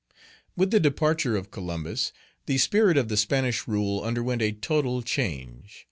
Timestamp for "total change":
4.51-5.79